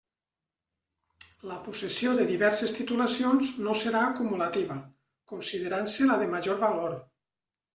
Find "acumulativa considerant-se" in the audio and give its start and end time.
4.07-6.09